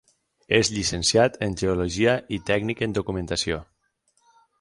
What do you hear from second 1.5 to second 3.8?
Geologia i Tècnic en Documentació.